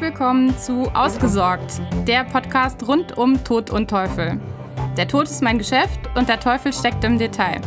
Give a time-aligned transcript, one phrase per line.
[0.00, 4.40] Willkommen zu Ausgesorgt, der Podcast rund um Tod und Teufel.
[4.96, 7.60] Der Tod ist mein Geschäft und der Teufel steckt im Detail.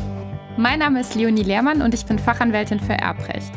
[0.55, 3.52] Mein Name ist Leonie Lehrmann und ich bin Fachanwältin für Erbrecht.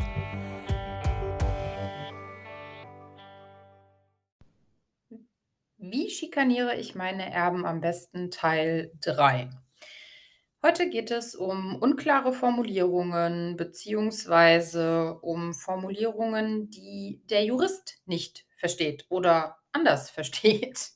[5.77, 9.51] Wie schikaniere ich meine Erben am besten Teil 3?
[10.65, 19.59] Heute geht es um unklare Formulierungen beziehungsweise um Formulierungen, die der Jurist nicht versteht oder
[19.73, 20.89] anders versteht.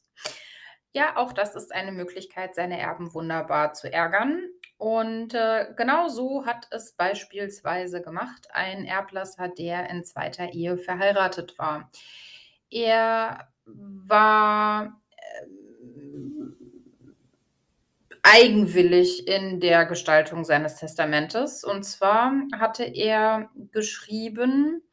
[0.91, 4.41] Ja, auch das ist eine Möglichkeit, seine Erben wunderbar zu ärgern.
[4.79, 11.59] Und äh, genau so hat es beispielsweise gemacht ein Erblasser, der in zweiter Ehe verheiratet
[11.59, 11.91] war.
[12.71, 14.99] Er war
[18.29, 21.63] eigenwillig in der Gestaltung seines Testamentes.
[21.63, 24.83] Und zwar hatte er geschrieben,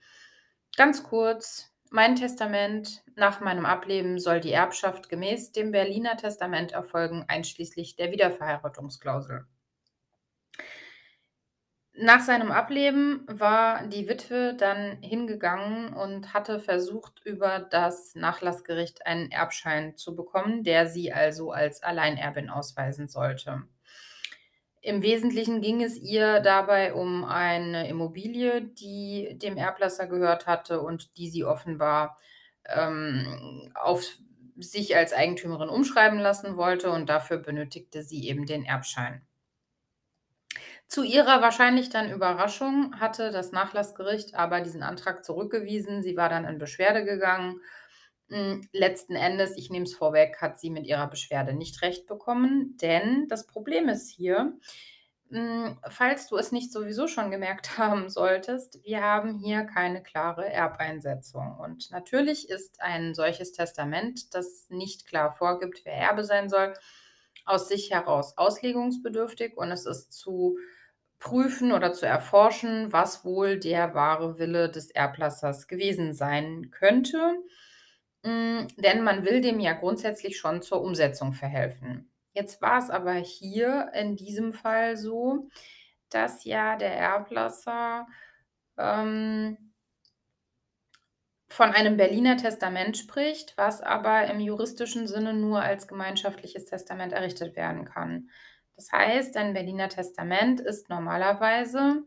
[0.76, 7.24] ganz kurz, mein Testament nach meinem Ableben soll die Erbschaft gemäß dem Berliner Testament erfolgen,
[7.29, 9.46] einschließlich der Wiederverheiratungsklausel.
[11.98, 19.30] Nach seinem Ableben war die Witwe dann hingegangen und hatte versucht, über das Nachlassgericht einen
[19.30, 23.62] Erbschein zu bekommen, der sie also als Alleinerbin ausweisen sollte.
[24.82, 31.16] Im Wesentlichen ging es ihr dabei um eine Immobilie, die dem Erblasser gehört hatte und
[31.16, 32.18] die sie offenbar
[32.66, 34.02] ähm, auf
[34.58, 39.22] sich als Eigentümerin umschreiben lassen wollte und dafür benötigte sie eben den Erbschein.
[40.88, 46.02] Zu ihrer wahrscheinlich dann Überraschung hatte das Nachlassgericht aber diesen Antrag zurückgewiesen.
[46.02, 47.60] Sie war dann in Beschwerde gegangen.
[48.29, 52.76] Hm, letzten Endes, ich nehme es vorweg, hat sie mit ihrer Beschwerde nicht recht bekommen,
[52.80, 54.59] denn das Problem ist hier,
[55.30, 60.48] hm, falls du es nicht sowieso schon gemerkt haben solltest, wir haben hier keine klare
[60.48, 61.57] Erbeinsetzung.
[61.59, 66.74] Und natürlich ist ein solches Testament, das nicht klar vorgibt, wer Erbe sein soll,
[67.46, 70.58] aus sich heraus auslegungsbedürftig und es ist zu
[71.18, 77.36] prüfen oder zu erforschen, was wohl der wahre Wille des Erblassers gewesen sein könnte.
[78.24, 82.10] Hm, denn man will dem ja grundsätzlich schon zur Umsetzung verhelfen.
[82.32, 85.48] Jetzt war es aber hier in diesem Fall so,
[86.10, 88.06] dass ja der Erblasser
[88.76, 89.66] ähm,
[91.48, 97.56] von einem Berliner Testament spricht, was aber im juristischen Sinne nur als gemeinschaftliches Testament errichtet
[97.56, 98.30] werden kann.
[98.74, 102.04] Das heißt, ein Berliner Testament ist normalerweise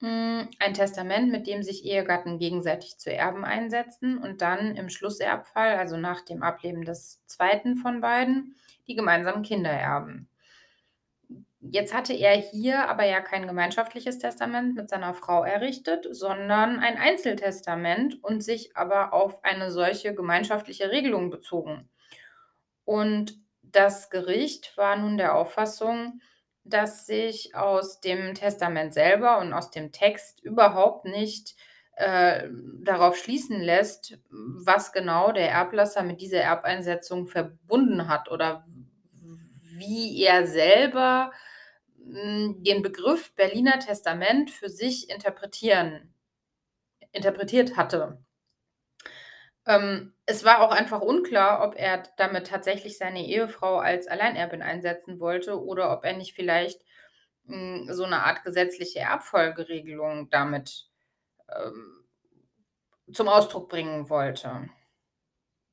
[0.00, 5.76] hm, ein Testament, mit dem sich Ehegatten gegenseitig zu Erben einsetzen und dann im Schlusserbfall,
[5.76, 8.56] also nach dem Ableben des zweiten von beiden,
[8.88, 10.28] die gemeinsamen Kinder erben.
[11.64, 16.96] Jetzt hatte er hier aber ja kein gemeinschaftliches Testament mit seiner Frau errichtet, sondern ein
[16.96, 21.88] Einzeltestament und sich aber auf eine solche gemeinschaftliche Regelung bezogen.
[22.84, 26.20] Und das Gericht war nun der Auffassung,
[26.64, 31.54] dass sich aus dem Testament selber und aus dem Text überhaupt nicht
[31.94, 32.48] äh,
[32.82, 38.66] darauf schließen lässt, was genau der Erblasser mit dieser Erbeinsetzung verbunden hat oder
[39.76, 41.30] wie er selber
[42.04, 46.14] den Begriff Berliner Testament für sich interpretieren,
[47.12, 48.22] interpretiert hatte.
[49.66, 55.20] Ähm, es war auch einfach unklar, ob er damit tatsächlich seine Ehefrau als Alleinerbin einsetzen
[55.20, 56.82] wollte oder ob er nicht vielleicht
[57.46, 60.88] hm, so eine Art gesetzliche Erbfolgeregelung damit
[61.48, 62.04] ähm,
[63.12, 64.68] zum Ausdruck bringen wollte.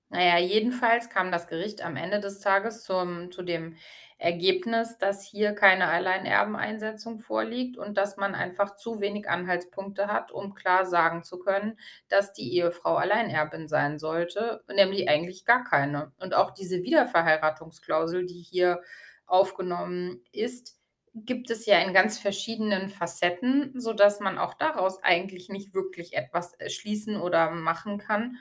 [0.09, 3.75] Naja, jedenfalls kam das Gericht am Ende des Tages zum, zu dem
[4.17, 10.55] Ergebnis, dass hier keine Alleinerbeneinsetzung vorliegt und dass man einfach zu wenig Anhaltspunkte hat, um
[10.55, 11.77] klar sagen zu können,
[12.09, 16.11] dass die Ehefrau Alleinerbin sein sollte, nämlich eigentlich gar keine.
[16.19, 18.81] Und auch diese Wiederverheiratungsklausel, die hier
[19.27, 20.75] aufgenommen ist,
[21.13, 26.57] gibt es ja in ganz verschiedenen Facetten, sodass man auch daraus eigentlich nicht wirklich etwas
[26.67, 28.37] schließen oder machen kann,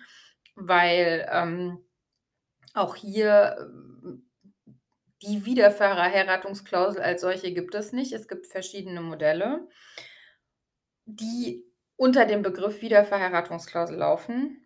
[0.58, 1.84] weil ähm,
[2.74, 3.70] auch hier
[5.22, 8.12] die Wiederverheiratungsklausel als solche gibt es nicht.
[8.12, 9.68] Es gibt verschiedene Modelle,
[11.06, 11.64] die
[11.96, 14.64] unter dem Begriff Wiederverheiratungsklausel laufen.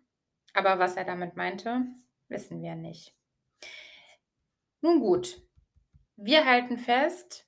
[0.53, 1.85] Aber was er damit meinte,
[2.27, 3.15] wissen wir nicht.
[4.81, 5.41] Nun gut,
[6.15, 7.47] wir halten fest,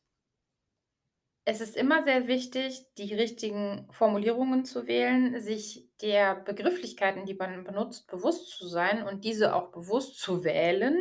[1.46, 7.64] es ist immer sehr wichtig, die richtigen Formulierungen zu wählen, sich der Begrifflichkeiten, die man
[7.64, 11.00] benutzt, bewusst zu sein und diese auch bewusst zu wählen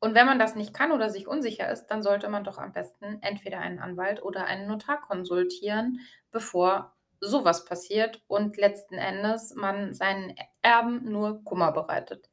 [0.00, 2.72] und wenn man das nicht kann oder sich unsicher ist, dann sollte man doch am
[2.72, 6.00] besten entweder einen Anwalt oder einen Notar konsultieren,
[6.30, 12.30] bevor sowas passiert und letzten Endes man seinen Erben nur Kummer bereitet.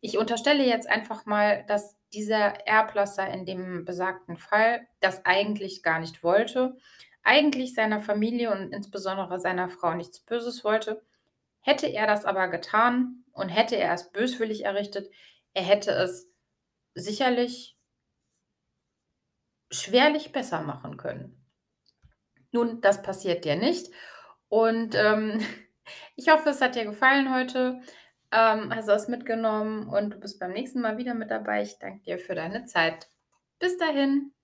[0.00, 5.98] Ich unterstelle jetzt einfach mal, dass dieser Erblasser in dem besagten Fall das eigentlich gar
[5.98, 6.76] nicht wollte,
[7.22, 11.02] eigentlich seiner Familie und insbesondere seiner Frau nichts Böses wollte.
[11.60, 15.10] Hätte er das aber getan und hätte er es böswillig errichtet,
[15.54, 16.30] er hätte es
[16.94, 17.76] sicherlich
[19.70, 21.44] schwerlich besser machen können.
[22.52, 23.92] Nun, das passiert dir nicht.
[24.48, 25.40] Und ähm,
[26.16, 27.80] ich hoffe, es hat dir gefallen heute.
[28.34, 31.62] Ähm, hast du was mitgenommen und du bist beim nächsten Mal wieder mit dabei.
[31.62, 33.08] Ich danke dir für deine Zeit.
[33.58, 34.34] Bis dahin.